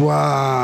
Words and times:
Wow. 0.00 0.59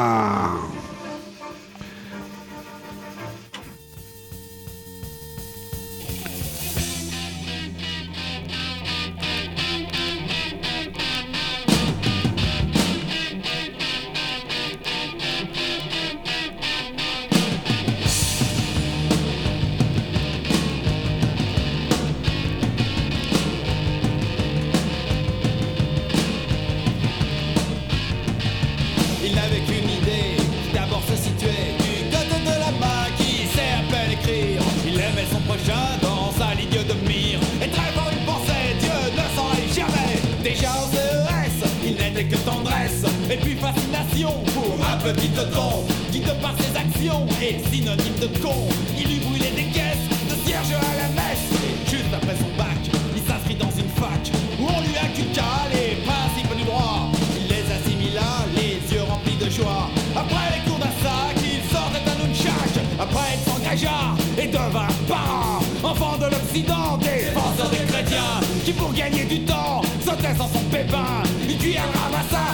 Des 66.57 66.63
défenseurs 66.63 67.69
des 67.69 67.85
chrétiens, 67.85 68.41
qui 68.65 68.73
pour 68.73 68.91
gagner 68.95 69.25
du 69.25 69.41
temps, 69.41 69.83
se 70.01 70.11
taisent 70.13 70.41
en 70.41 70.49
son 70.49 70.65
pépin, 70.71 71.23
une 71.47 71.59
cuillère 71.59 71.85
ramassage. 71.93 72.46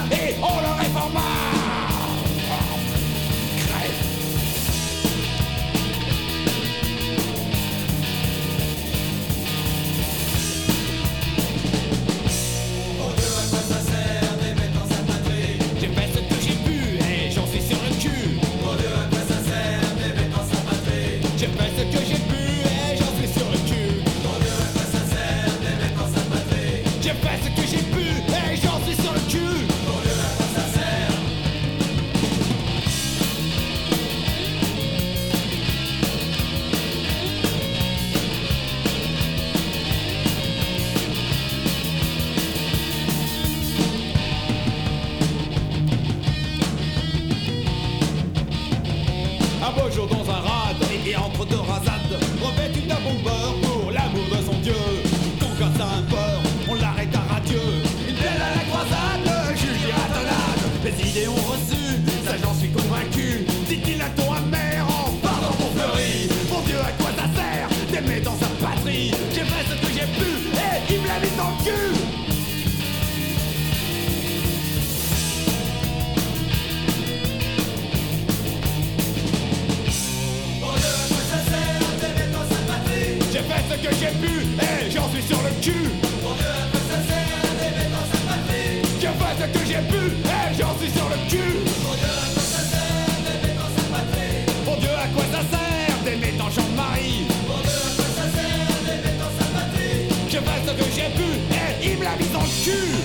Eh, 101.05 101.85
il 101.85 101.97
me 101.97 102.03
l'a 102.05 102.15
mis 102.15 102.27
dans 102.27 102.39
le 102.39 102.63
cul. 102.63 103.02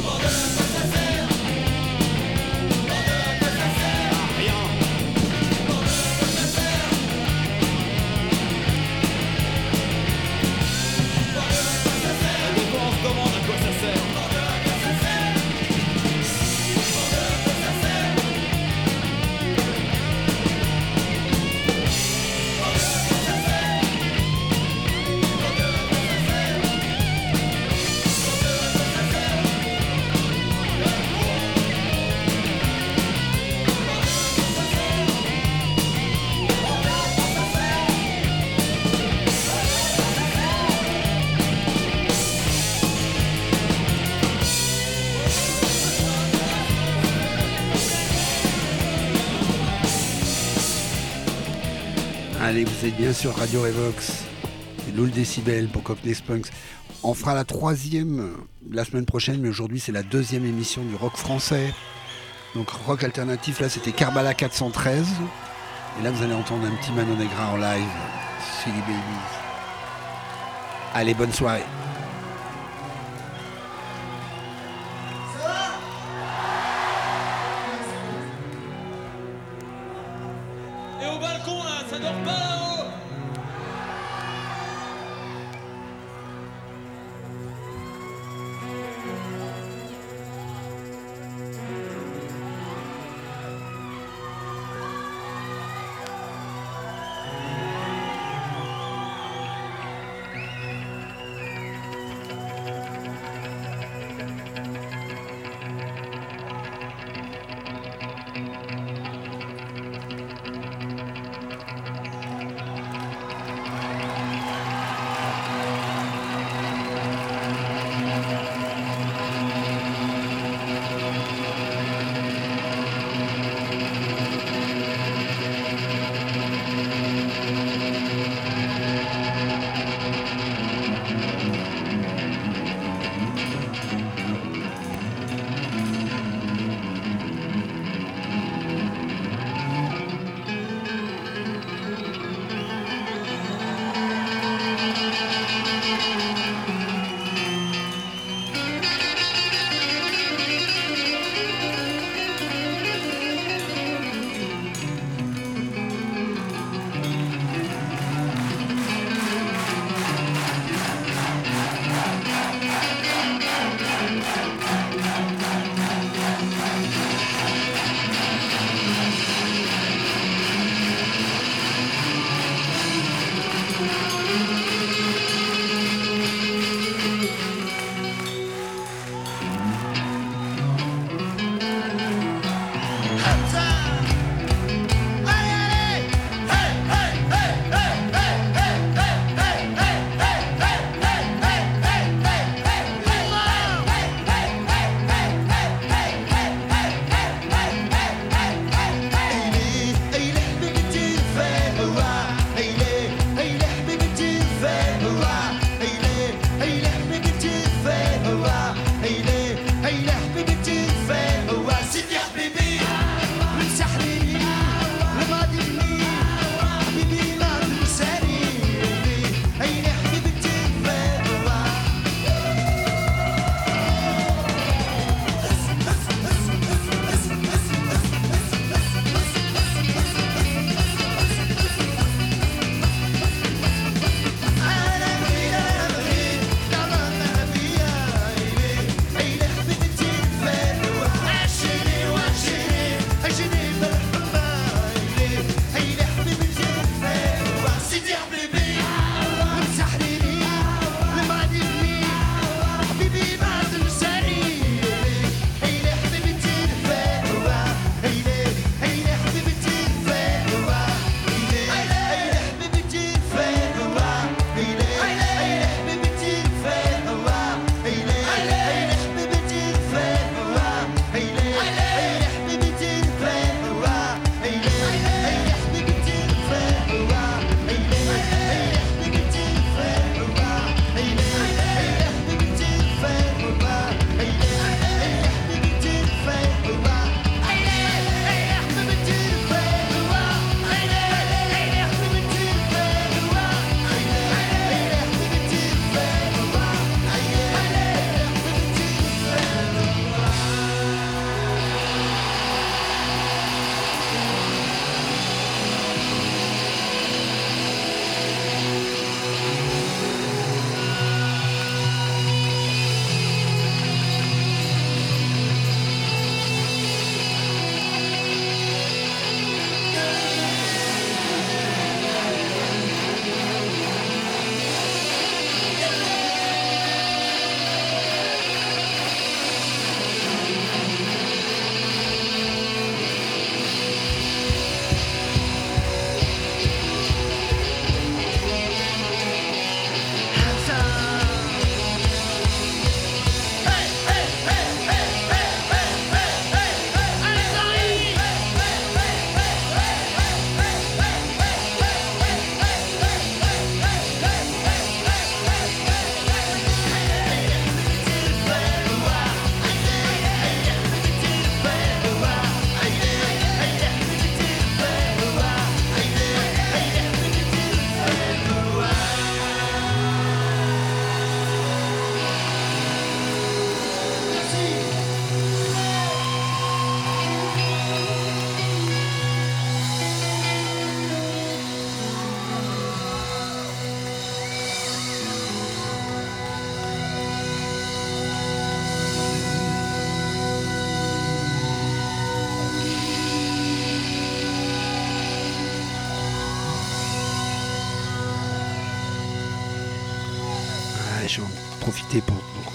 c'est 52.80 52.90
bien 52.90 53.12
sûr 53.12 53.34
Radio 53.34 53.66
Evox. 53.66 54.24
C'est 54.84 54.96
Loul 54.96 55.10
Décibel 55.10 55.68
pour 55.68 55.82
Cockney 55.82 56.14
Spunks. 56.14 56.46
On 57.02 57.12
fera 57.12 57.34
la 57.34 57.44
troisième 57.44 58.20
euh, 58.20 58.36
la 58.70 58.84
semaine 58.84 59.04
prochaine, 59.04 59.40
mais 59.40 59.48
aujourd'hui 59.48 59.80
c'est 59.80 59.90
la 59.90 60.04
deuxième 60.04 60.44
émission 60.44 60.84
du 60.84 60.94
rock 60.94 61.16
français. 61.16 61.74
Donc 62.54 62.70
rock 62.70 63.02
alternatif, 63.02 63.60
là 63.60 63.68
c'était 63.68 63.92
Karbala 63.92 64.32
413. 64.32 65.06
Et 65.98 66.04
là 66.04 66.10
vous 66.12 66.22
allez 66.22 66.34
entendre 66.34 66.66
un 66.66 66.76
petit 66.76 66.92
Manon 66.92 67.16
Negra 67.16 67.48
en 67.52 67.56
live. 67.56 67.88
Silly 68.62 68.80
Babies. 68.80 69.38
Allez, 70.94 71.14
bonne 71.14 71.32
soirée. 71.32 71.64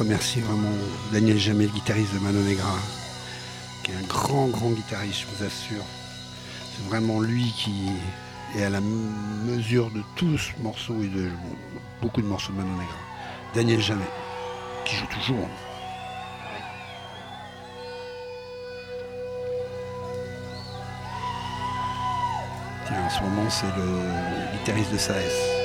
Remercier 0.03 0.41
vraiment 0.41 0.75
Daniel 1.13 1.37
Jamel, 1.37 1.69
guitariste 1.69 2.13
de 2.13 2.19
Mano 2.19 2.41
Negra, 2.41 2.77
qui 3.83 3.91
est 3.91 3.95
un 3.95 4.07
grand, 4.07 4.47
grand 4.47 4.71
guitariste, 4.71 5.21
je 5.21 5.25
vous 5.27 5.43
assure. 5.45 5.83
C'est 6.75 6.85
vraiment 6.89 7.21
lui 7.21 7.53
qui 7.55 7.89
est 8.57 8.63
à 8.63 8.69
la 8.69 8.81
mesure 8.81 9.89
de 9.91 10.01
tous 10.17 10.37
ce 10.37 10.61
morceau 10.61 11.01
et 11.01 11.07
de 11.07 11.29
beaucoup 12.01 12.21
de 12.21 12.27
morceaux 12.27 12.51
de 12.51 12.57
Mano 12.57 12.71
Negra. 12.71 12.97
Daniel 13.55 13.79
Jamel, 13.79 14.05
qui 14.83 14.97
joue 14.97 15.05
toujours. 15.05 15.47
Tiens, 22.87 23.05
en 23.05 23.09
ce 23.09 23.21
moment, 23.21 23.49
c'est 23.49 23.67
le 23.77 24.57
guitariste 24.57 24.91
de 24.91 24.97
Saes. 24.97 25.62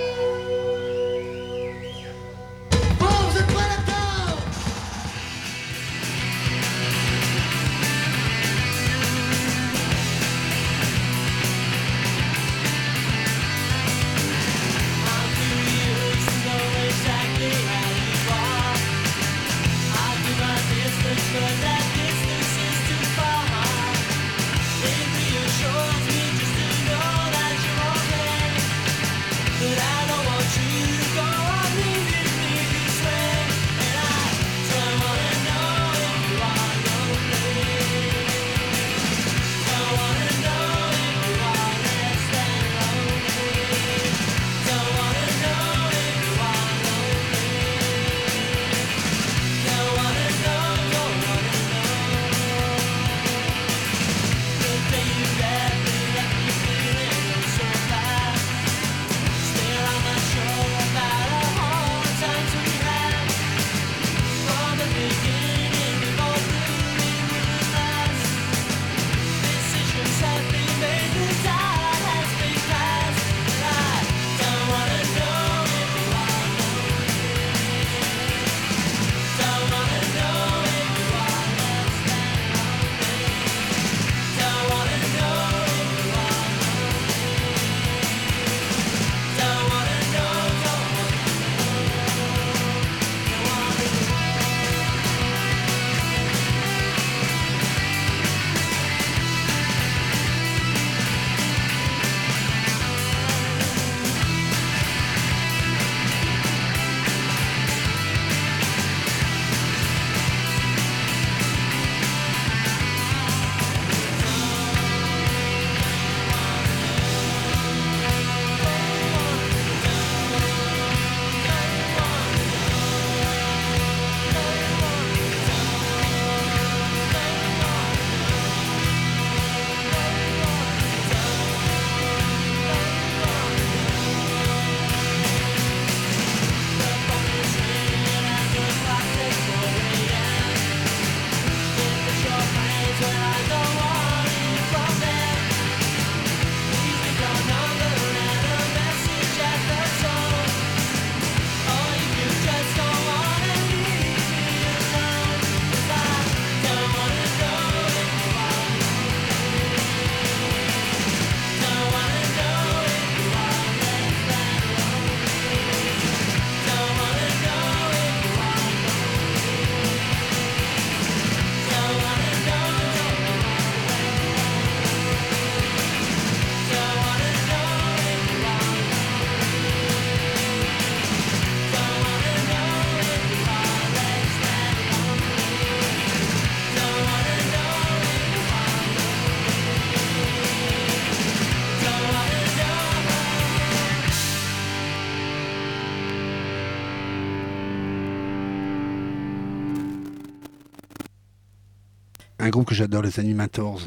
Groupe 202.59 202.71
que 202.71 202.75
j'adore, 202.75 203.03
les 203.03 203.21
Animators. 203.21 203.83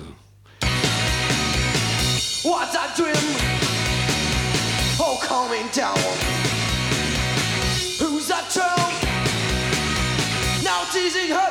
What's 2.42 2.74
a 2.74 2.88
dream? 2.96 3.36
Oh, 4.98 5.20
coming 5.22 5.68
down. 5.74 5.98
Who's 8.00 8.30
that 8.30 8.50
true? 8.50 8.64
Now 10.64 10.86
teasing 10.94 11.32
her, 11.36 11.51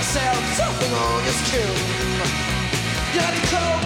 hey! 0.00 0.30
on 0.92 1.24
this 1.24 1.40
tune. 1.50 1.76
Have 3.20 3.34
to 3.36 3.42
cope. 3.52 3.84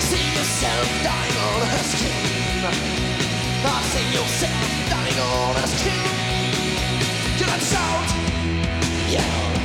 See 0.00 0.26
yourself 0.36 0.86
dying 1.04 1.36
on 1.46 1.60
a 1.62 1.82
skin. 1.84 2.64
I 3.64 3.82
see 3.92 4.06
yourself 4.16 4.64
dying 4.88 5.18
on 5.20 5.56
a 5.56 5.66
skin. 5.66 6.08
You 7.38 7.44
to 7.44 7.60
shout, 7.60 8.08
yell, 9.10 9.55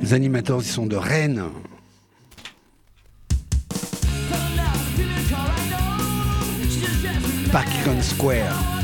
Les 0.00 0.14
animateurs, 0.14 0.60
ils 0.62 0.66
sont 0.66 0.86
de 0.86 0.96
Rennes. 0.96 1.42
Packington 7.50 8.00
Square. 8.02 8.77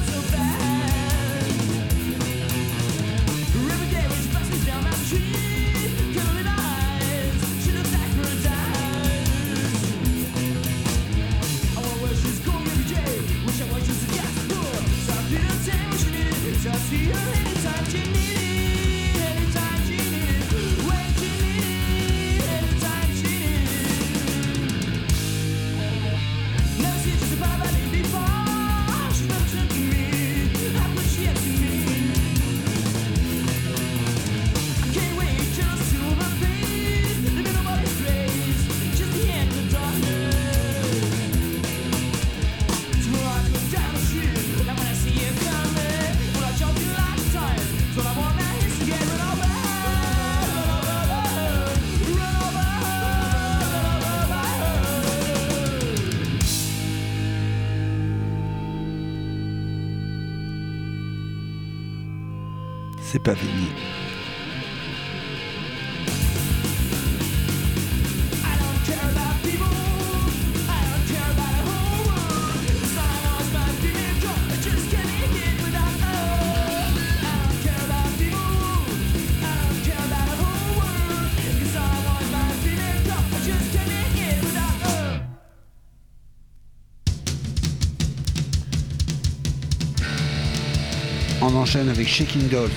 avec 91.77 92.07
Shaking 92.07 92.49
Dolls. 92.49 92.71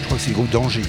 Je 0.00 0.04
crois 0.06 0.16
que 0.16 0.22
c'est 0.22 0.30
le 0.30 0.34
groupe 0.34 0.50
d'Angers. 0.50 0.82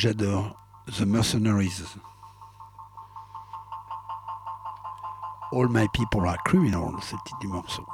j'adore, 0.00 0.56
The 0.86 1.02
Mercenaries. 1.02 1.98
All 5.52 5.68
My 5.68 5.88
People 5.92 6.26
Are 6.26 6.38
Criminals, 6.44 7.02
c'est 7.02 7.16
le 7.16 7.22
titre 7.26 7.38
du 7.40 7.48
morceau. 7.48 7.84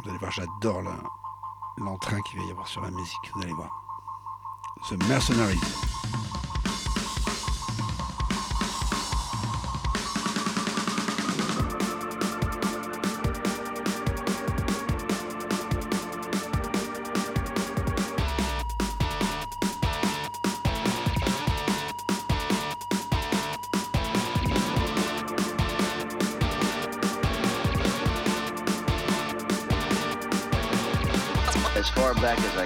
Vous 0.00 0.10
allez 0.10 0.18
voir, 0.18 0.32
j'adore 0.32 0.82
l'entrain 1.78 2.20
qu'il 2.22 2.40
va 2.40 2.46
y 2.46 2.50
avoir 2.50 2.66
sur 2.66 2.80
la 2.80 2.90
musique, 2.90 3.30
vous 3.34 3.42
allez 3.42 3.52
voir. 3.52 3.70
The 4.88 5.00
Mercenaries. 5.08 5.60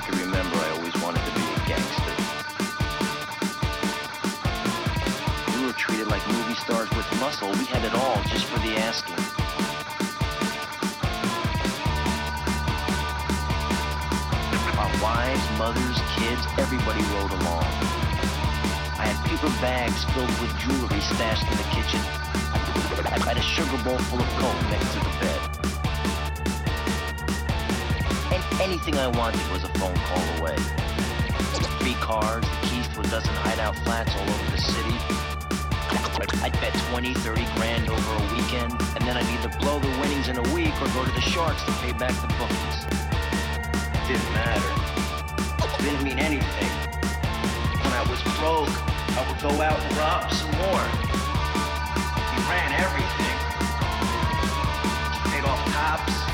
Can 0.04 0.18
remember, 0.20 0.56
I 0.56 0.70
always 0.76 0.94
wanted 1.00 1.24
to 1.24 1.32
be 1.32 1.40
a 1.40 1.60
gangster. 1.64 2.14
We 5.56 5.64
were 5.64 5.72
treated 5.72 6.08
like 6.08 6.20
movie 6.28 6.54
stars 6.54 6.90
with 6.90 7.08
muscle. 7.20 7.48
We 7.52 7.64
had 7.64 7.84
it 7.84 7.94
all 7.94 8.20
just 8.24 8.44
for 8.44 8.58
the 8.60 8.76
asking. 8.76 9.16
Our 14.76 14.92
wives, 15.02 15.44
mothers, 15.56 15.98
kids, 16.20 16.44
everybody 16.58 17.00
rode 17.16 17.32
along. 17.40 17.64
I 19.00 19.08
had 19.08 19.16
paper 19.24 19.48
bags 19.64 20.04
filled 20.12 20.28
with 20.40 20.52
jewelry 20.60 21.00
stashed 21.00 21.48
in 21.48 21.56
the 21.56 21.68
kitchen. 21.72 22.00
I 23.08 23.18
had 23.24 23.38
a 23.38 23.42
sugar 23.42 23.82
bowl 23.82 23.98
full 23.98 24.20
of 24.20 24.28
coke 24.36 24.70
next 24.70 24.92
to 24.92 24.98
the 25.00 25.14
bed. 25.20 25.33
And 28.86 28.94
anything 28.94 29.14
I 29.14 29.18
wanted 29.18 29.40
was 29.50 29.64
a 29.64 29.68
phone 29.78 29.96
call 29.96 30.20
away. 30.40 30.56
Three 31.80 31.94
cars, 32.04 32.44
the 32.44 32.66
keys 32.68 32.86
to 32.88 33.00
a 33.00 33.02
dozen 33.04 33.32
hideout 33.40 33.76
flats 33.76 34.12
all 34.14 34.28
over 34.28 34.50
the 34.50 34.60
city. 34.60 34.92
I'd 36.44 36.52
bet 36.60 36.74
20, 36.90 37.14
30 37.14 37.46
grand 37.56 37.88
over 37.88 38.12
a 38.12 38.20
weekend, 38.34 38.72
and 38.72 39.08
then 39.08 39.16
I'd 39.16 39.24
either 39.32 39.48
blow 39.58 39.78
the 39.78 39.88
winnings 40.00 40.28
in 40.28 40.36
a 40.36 40.42
week 40.52 40.74
or 40.82 40.88
go 40.92 41.02
to 41.02 41.10
the 41.12 41.20
Sharks 41.20 41.62
to 41.64 41.72
pay 41.80 41.92
back 41.92 42.12
the 42.20 42.28
bookies. 42.36 42.84
Didn't 44.04 44.32
matter. 44.36 44.72
Didn't 45.80 46.04
mean 46.04 46.18
anything. 46.18 46.72
When 47.80 47.92
I 47.96 48.04
was 48.10 48.20
broke, 48.36 48.68
I 49.16 49.24
would 49.24 49.40
go 49.40 49.62
out 49.64 49.80
and 49.80 49.96
rob 49.96 50.28
some 50.28 50.52
more. 50.60 50.84
We 52.36 52.38
ran 52.52 52.68
everything. 52.76 53.36
Paid 55.32 55.44
off 55.48 55.62
cops, 55.72 56.33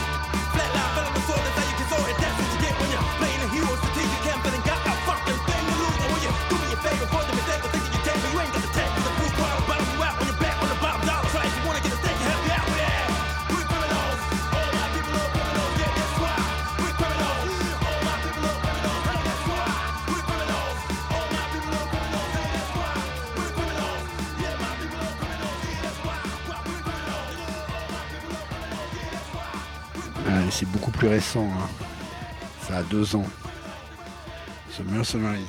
plus 31.01 31.09
récent. 31.09 31.49
hein. 31.49 31.67
Ça 32.61 32.77
a 32.77 32.83
deux 32.83 33.15
ans. 33.15 33.25
The 34.77 34.81
Mercenaries. 34.81 35.43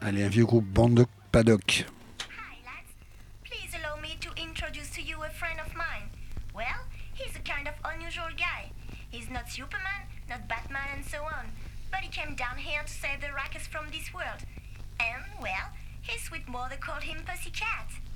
Allez, 0.00 0.22
un 0.22 0.28
vieux 0.28 0.46
groupe 0.46 0.64
Bande 0.64 1.06
Paddock. 1.32 1.84
Superman, 9.48 10.02
not 10.28 10.46
Batman, 10.46 10.88
and 10.94 11.04
so 11.04 11.18
on. 11.24 11.50
But 11.90 12.00
he 12.00 12.10
came 12.10 12.36
down 12.36 12.58
here 12.58 12.82
to 12.84 12.88
save 12.88 13.20
the 13.20 13.32
from 13.72 13.86
this 13.90 14.12
world. 14.14 14.44
And, 15.00 15.24
well, 15.40 15.72
his 16.02 16.22
sweet 16.22 16.46
mother 16.46 16.76
called 16.76 17.02
him 17.02 17.24
Pussycat. 17.26 18.07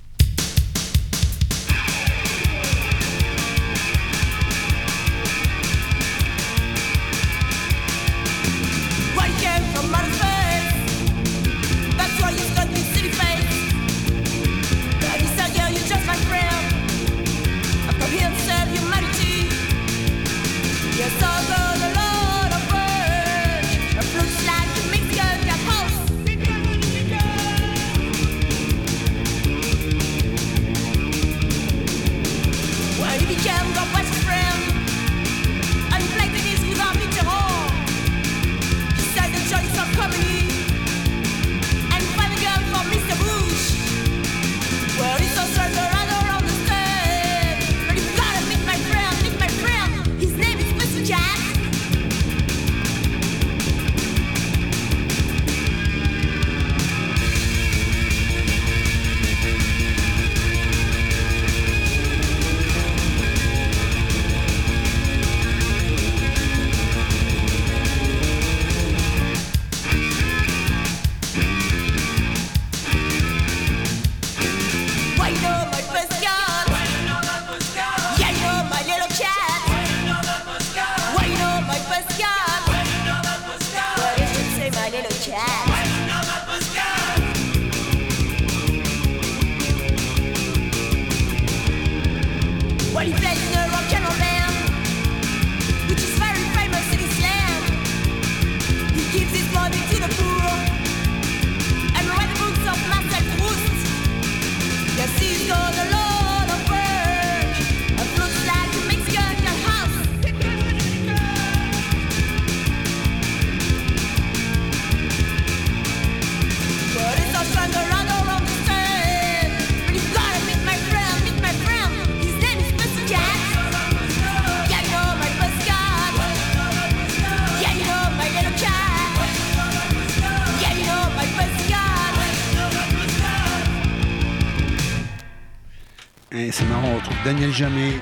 Daniel 137.23 137.53
Jamet, 137.53 138.01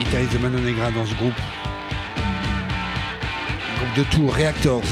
guitariste 0.00 0.32
de 0.32 0.38
Mano 0.38 0.58
Negra 0.58 0.90
dans 0.90 1.06
ce 1.06 1.14
groupe. 1.14 1.40
Groupe 3.76 3.96
de 3.96 4.02
tour 4.10 4.34
Reactors. 4.34 4.82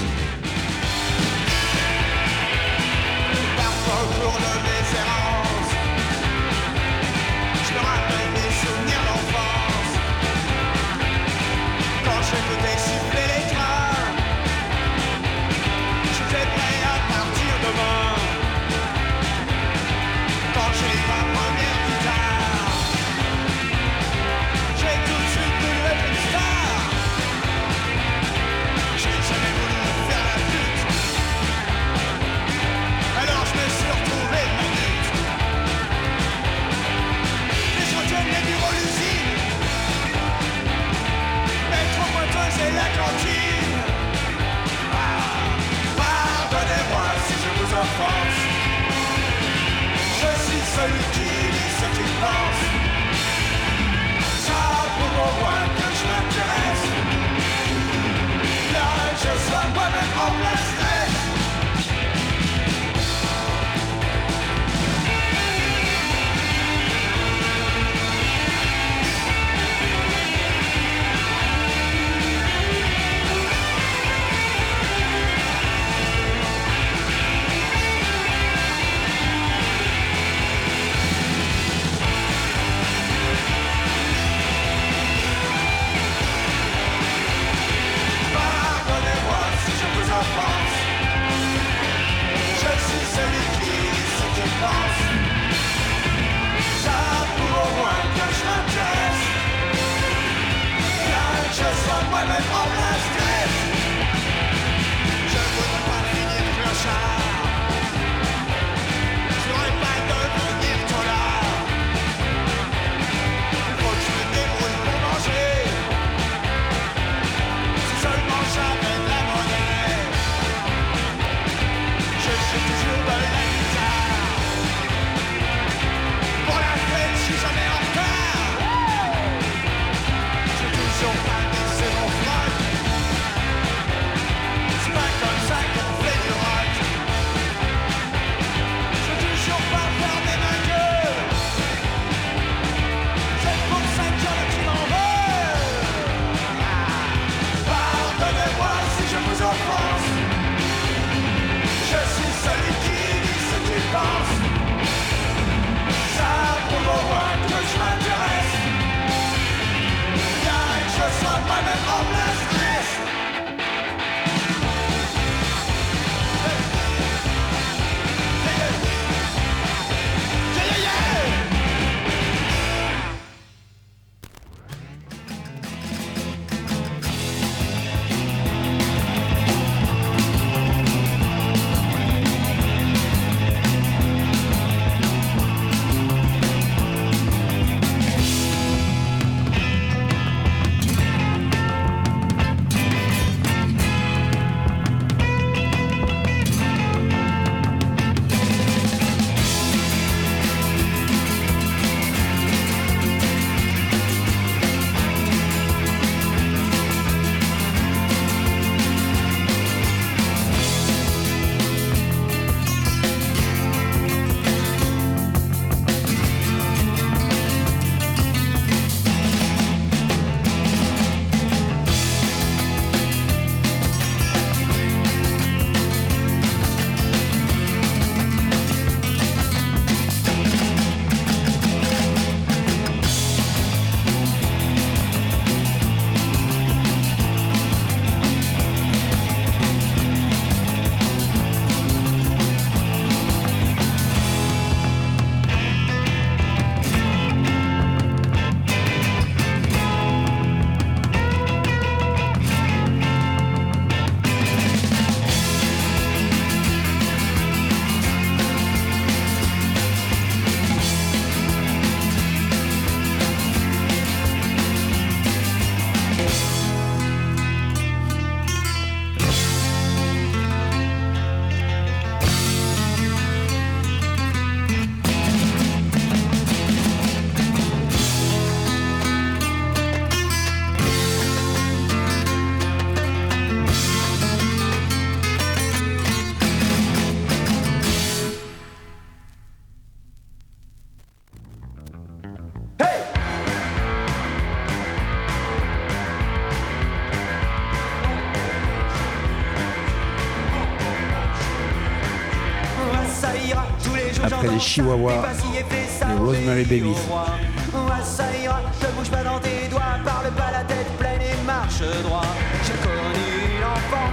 Tête 310.65 310.91
pleine 310.99 311.21
et 311.21 311.47
marche 311.47 311.83
droit. 312.03 312.27
J'ai 312.65 312.79
connu 312.87 313.27
une 313.57 313.65
enfant 313.65 314.11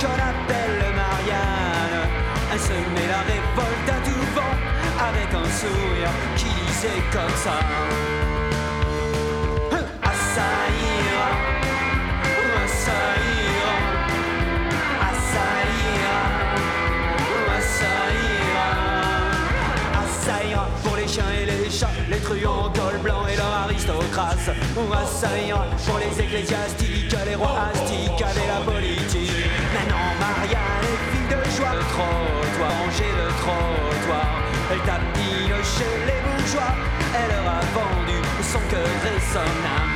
qu'on 0.00 0.18
appelle 0.30 0.80
Marianne. 0.94 2.08
Elle 2.52 2.60
se 2.60 2.72
met 2.72 3.08
la 3.08 3.22
révolte 3.30 3.88
à 3.88 3.98
tout 4.06 4.24
vent 4.34 4.56
avec 5.08 5.28
un 5.34 5.48
sourire 5.60 6.12
qui 6.36 6.46
disait 6.66 7.02
comme 7.12 7.36
ça. 7.36 7.58
Ah, 10.02 10.14
ça 10.34 10.48
ira, 10.80 11.30
ah, 12.24 12.66
ça 12.66 13.00
ira, 13.22 13.33
ça 25.06 25.28
ira 25.38 25.66
pour 25.86 25.98
les 25.98 26.20
ecclésiastiques, 26.20 27.14
les 27.26 27.34
rois 27.34 27.70
astiques 27.72 28.22
avec 28.22 28.46
la 28.48 28.60
politique. 28.60 29.30
Maintenant, 29.72 30.10
Marianne 30.18 30.82
est 30.82 31.00
fille 31.10 31.28
de 31.28 31.50
joie. 31.56 31.74
Le 31.74 31.84
trottoir, 31.92 32.70
ranger 32.70 33.12
le 33.16 33.28
trottoir. 33.42 34.42
Elle 34.72 34.80
tapine 34.80 35.62
chez 35.62 35.94
les 36.06 36.20
bourgeois. 36.24 36.74
Elle 37.14 37.30
leur 37.30 37.46
a 37.46 37.60
vendu 37.72 38.18
son 38.42 38.60
cœur 38.70 38.88
et 39.06 39.20
son 39.20 39.38
âme. 39.38 39.93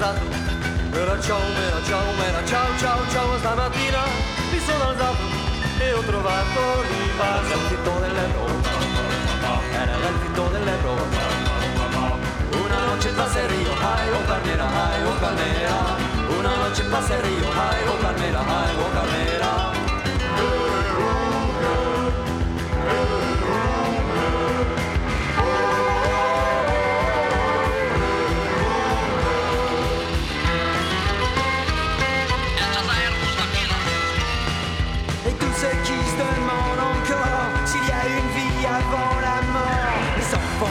alzato 0.00 0.24
Era 0.92 1.20
ciao, 1.20 1.38
era 1.38 1.82
ciao, 1.84 2.24
era 2.26 2.44
ciao, 2.46 2.78
ciao, 2.78 3.08
ciao 3.10 3.38
Stamattina 3.38 4.02
mi 4.50 4.58
sono 4.58 4.88
alzato 4.88 5.22
e 5.78 5.92
ho 5.92 6.00
trovato 6.00 6.60
il 6.88 7.12
vaso 7.16 7.46
Era 7.46 7.54
il 7.54 7.60
fitto 7.68 7.98
dell'euro 8.00 8.60
Era 9.72 10.08
il 10.08 10.18
fitto 10.22 10.48
dell'euro 10.48 11.04
Una 12.64 12.84
noce 12.86 13.08
passerio, 13.10 13.72
ai 13.72 14.10
o 14.10 14.24
carnera, 14.26 14.66
ai 14.66 15.04
o 15.04 15.18
carnera. 15.18 15.96
Una 16.38 16.54
noce 16.56 16.82
passerio, 16.84 17.50
ai 17.50 17.86
o 17.86 17.96
carnera, 17.98 18.40
ai 18.40 18.74
o 18.76 18.90
carnera. 18.92 19.79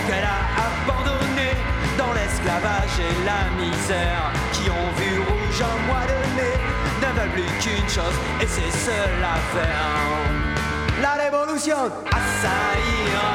Qu'elle 0.10 0.24
a 0.24 0.42
abandonnés 0.68 1.56
dans 1.98 2.14
l'esclavage 2.14 2.96
et 2.98 3.14
la 3.30 3.42
misère, 3.62 4.26
qui 4.54 4.66
ont 4.70 4.92
vu 4.98 5.12
rouge 5.20 5.62
un 5.62 5.78
mois 5.88 6.06
de 6.12 6.18
mai, 6.38 6.56
ne 7.02 7.10
veulent 7.18 7.36
plus 7.38 7.52
qu'une 7.62 7.90
chose, 7.90 8.18
et 8.42 8.48
c'est 8.48 8.74
à 9.24 9.26
faire. 9.54 9.90
La 11.02 11.14
révolution, 11.24 11.82
ah 12.12 12.22
ça 12.42 12.58
ira, 13.06 13.32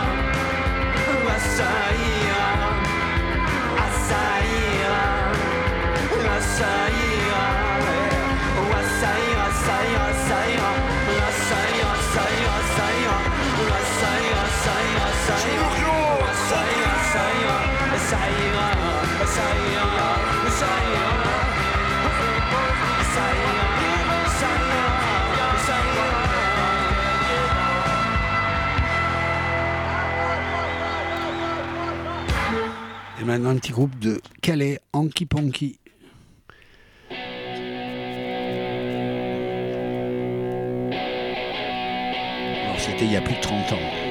ah 6.27 6.39
Et 33.21 33.25
maintenant 33.25 33.51
un 33.51 33.57
petit 33.57 33.73
groupe 33.73 33.99
de 33.99 34.21
Calais, 34.43 34.79
Anki 34.93 35.27
Ponky. 35.27 35.79
Alors 42.63 42.79
c'était 42.79 43.05
il 43.05 43.13
y 43.13 43.17
a 43.17 43.21
plus 43.21 43.35
de 43.35 43.41
30 43.41 43.73
ans. 43.73 44.04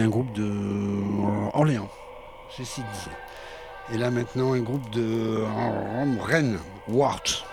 un 0.00 0.08
groupe 0.08 0.32
de 0.32 0.44
euh, 0.44 1.50
Orléans, 1.52 1.88
ceci 2.56 2.80
dit. 2.80 3.94
Et 3.94 3.98
là 3.98 4.10
maintenant 4.10 4.52
un 4.54 4.60
groupe 4.60 4.88
de 4.90 5.44
euh, 5.44 6.16
Rennes, 6.20 6.58
Wart. 6.88 7.44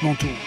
Bon 0.00 0.14
tour. 0.14 0.37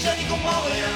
je 0.00 0.10
n'y 0.18 0.24
comprends 0.28 0.62
rien. 0.62 0.94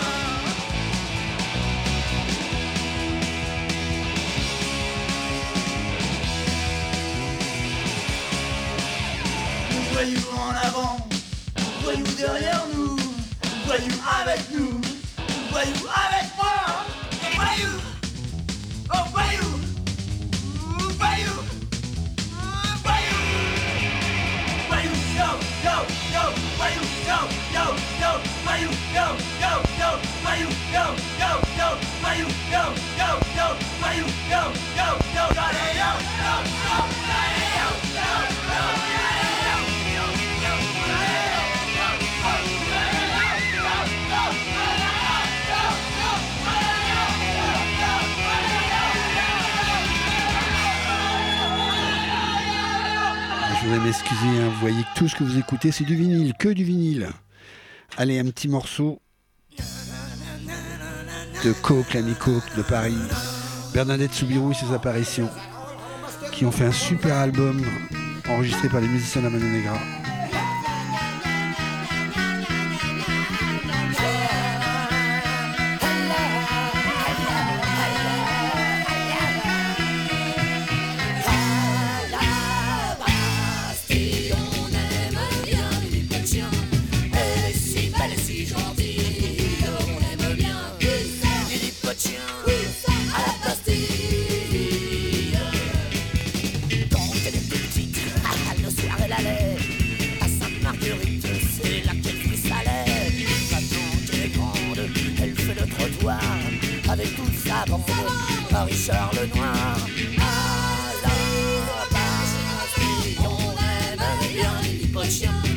Nous 9.70 9.82
Voyons 9.92 10.20
en 10.36 10.66
avant, 10.66 10.96
Nous 11.58 11.82
voyons 11.84 12.16
derrière 12.16 12.64
nous, 12.74 12.96
Nous 12.96 13.64
voyons 13.66 13.98
avec 14.20 14.40
nous 14.52 14.72
nous, 14.72 15.50
voyons 15.50 15.86
avec 16.06 16.36
moi. 16.36 16.51
Je 53.62 53.68
vais 53.68 53.78
m'excuser, 53.78 54.26
hein. 54.26 54.48
vous 54.48 54.60
voyez 54.60 54.82
que 54.82 54.98
tout 54.98 55.08
ce 55.08 55.14
que 55.14 55.22
vous 55.22 55.38
écoutez, 55.38 55.70
c'est 55.70 55.84
du 55.84 55.94
vinyle, 55.94 56.34
que 56.34 56.48
du 56.48 56.64
vinyle. 56.64 57.10
Allez, 57.96 58.18
un 58.18 58.24
petit 58.24 58.48
morceau 58.48 59.01
de 61.44 61.52
Coke, 61.52 61.94
l'ami 61.94 62.14
Coke 62.14 62.56
de 62.56 62.62
Paris, 62.62 62.96
Bernadette 63.72 64.12
Soubirou 64.12 64.52
et 64.52 64.54
ses 64.54 64.72
apparitions, 64.72 65.28
qui 66.30 66.44
ont 66.44 66.52
fait 66.52 66.66
un 66.66 66.72
super 66.72 67.16
album 67.16 67.60
enregistré 68.28 68.68
par 68.68 68.80
les 68.80 68.88
musiciens 68.88 69.22
de 69.22 69.26
la 69.26 70.01
much. 115.02 115.51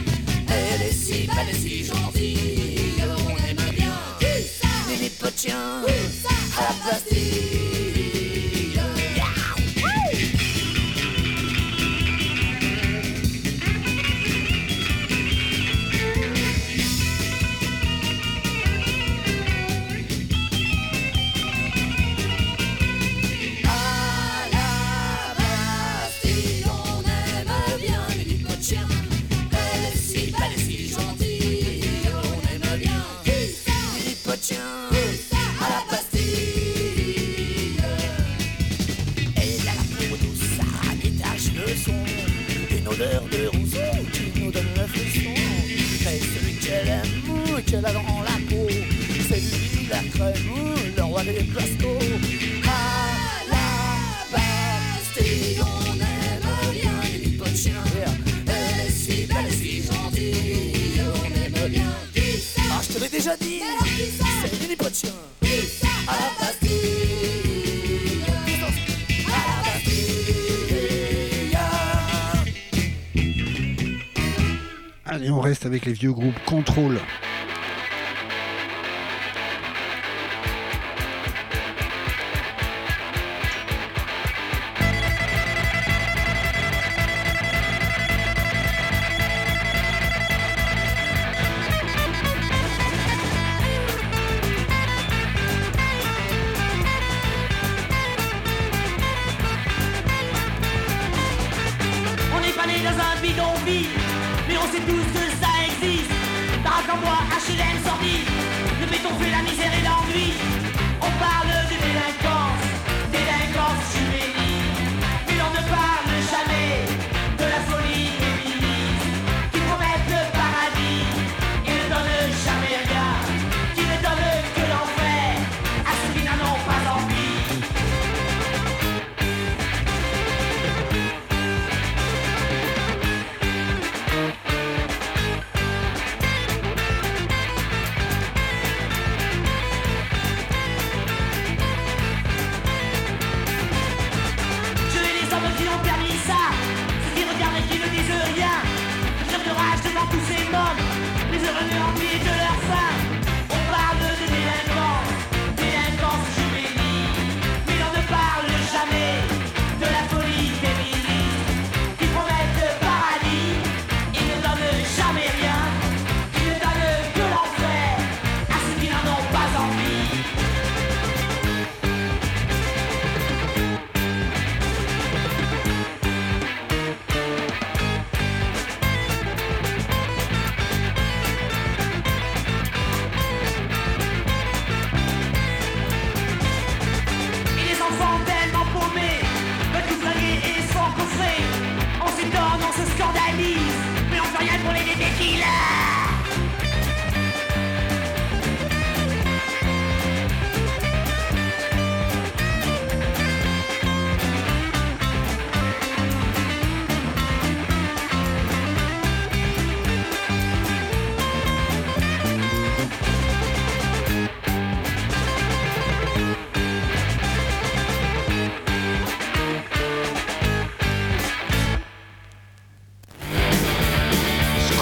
avec 75.76 75.88
les 75.88 75.94
vieux 75.94 76.14
groupes 76.14 76.40
contrôle. 76.46 77.02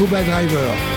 Scuba 0.04 0.22
Driver. 0.22 0.93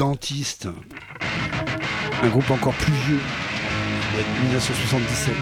Dentiste, 0.00 0.66
un 2.22 2.28
groupe 2.28 2.50
encore 2.50 2.72
plus 2.72 2.94
vieux, 3.06 3.20
1977. 4.44 5.34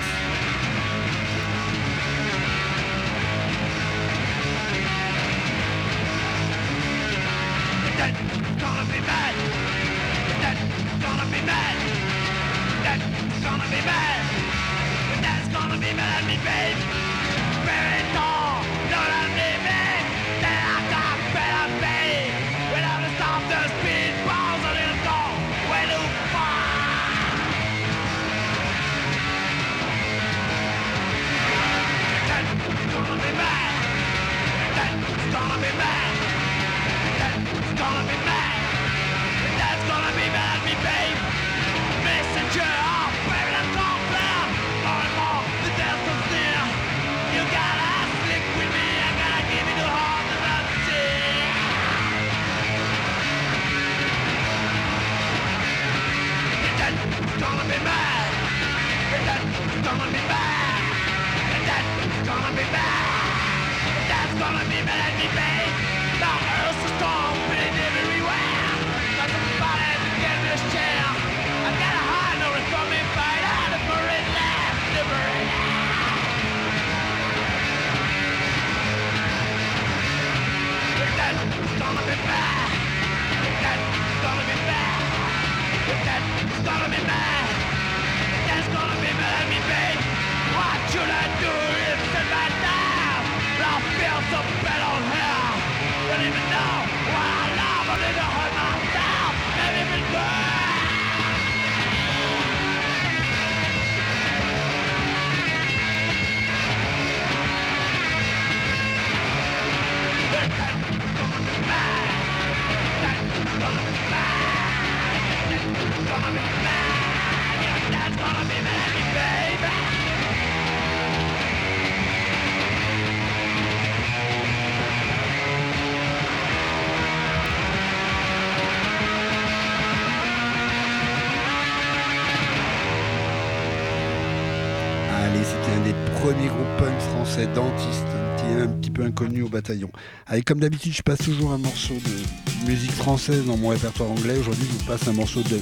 bataillon. 139.49 139.91
Avec 140.27 140.45
comme 140.45 140.61
d'habitude, 140.61 140.93
je 140.93 141.03
passe 141.03 141.19
toujours 141.19 141.53
un 141.53 141.59
morceau 141.59 141.95
de 141.95 142.69
musique 142.69 142.93
française 142.93 143.45
dans 143.47 143.57
mon 143.57 143.69
répertoire 143.69 144.11
anglais. 144.11 144.37
Aujourd'hui, 144.39 144.67
je 144.67 144.79
vous 144.79 144.85
passe 144.85 145.07
un 145.09 145.13
morceau 145.13 145.43
de 145.43 145.61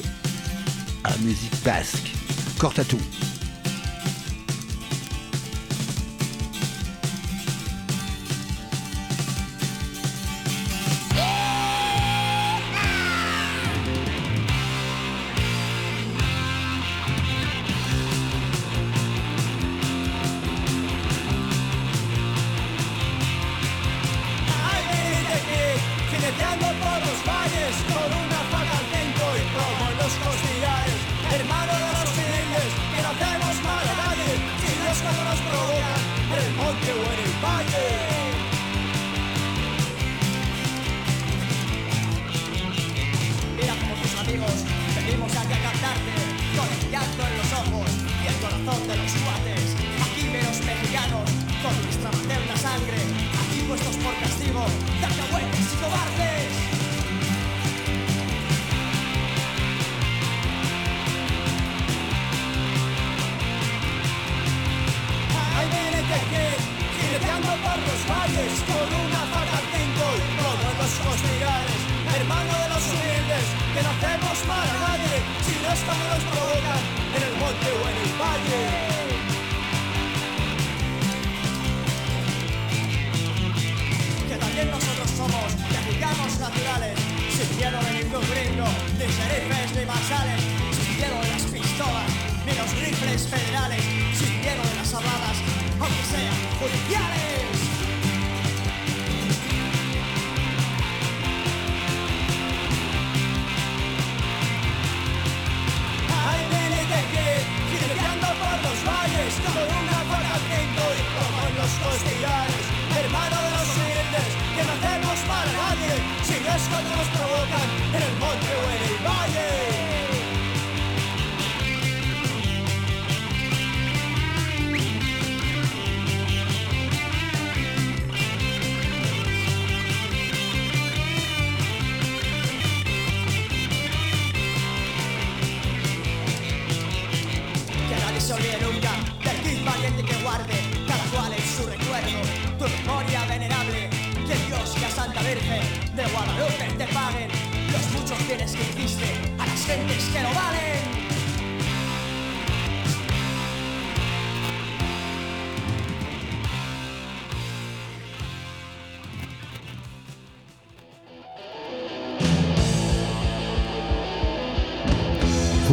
ah, 1.05 1.13
musique 1.23 1.65
basque. 1.65 2.13
corte 2.59 2.79
à 2.79 2.85
tout 2.85 3.01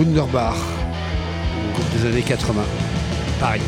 Wunderbar, 0.03 0.53
groupe 1.73 1.89
des 1.93 2.05
années 2.05 2.23
80. 2.23 2.61
Pareil. 3.39 3.61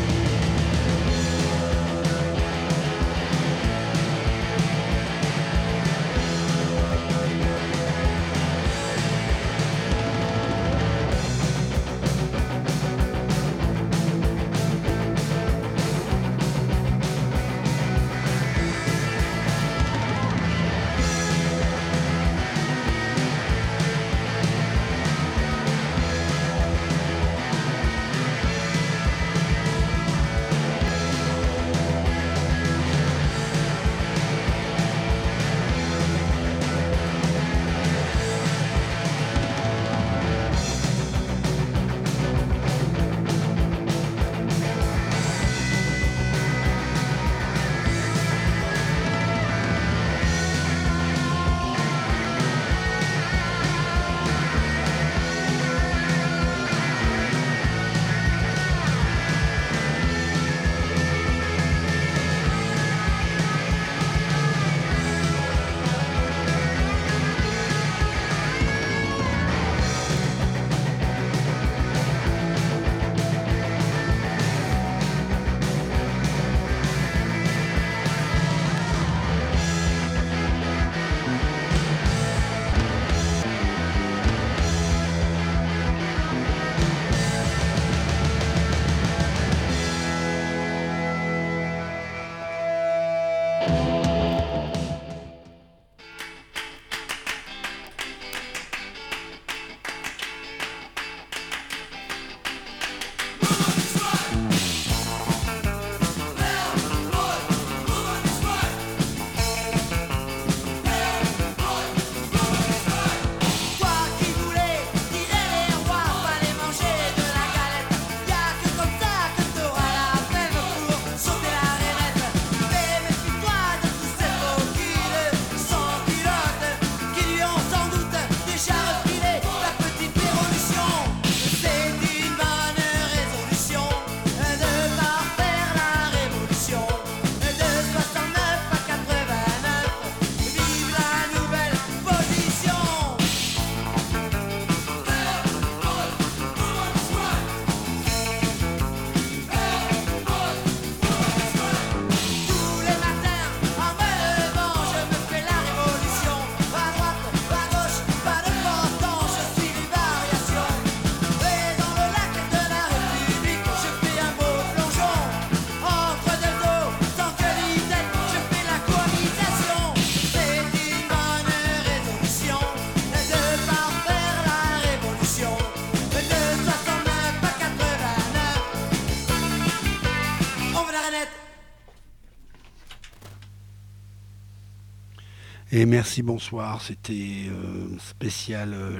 Et 185.76 185.84
merci, 185.84 186.22
bonsoir. 186.22 186.80
C'était 186.80 187.50
euh, 187.50 187.98
spécial 187.98 188.72
euh, 188.72 188.98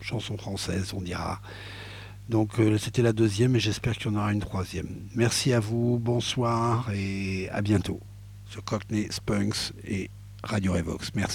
chanson 0.00 0.38
française, 0.38 0.94
on 0.94 1.02
dira. 1.02 1.42
Donc 2.30 2.58
euh, 2.58 2.78
c'était 2.78 3.02
la 3.02 3.12
deuxième 3.12 3.54
et 3.54 3.60
j'espère 3.60 3.92
qu'il 3.98 4.10
y 4.10 4.14
en 4.14 4.18
aura 4.18 4.32
une 4.32 4.40
troisième. 4.40 4.88
Merci 5.14 5.52
à 5.52 5.60
vous, 5.60 5.98
bonsoir 5.98 6.90
et 6.94 7.50
à 7.50 7.60
bientôt. 7.60 8.00
The 8.50 8.62
Cockney 8.62 9.08
Spunks 9.10 9.74
et 9.86 10.08
Radio 10.42 10.72
Revox. 10.72 11.10
Merci. 11.14 11.33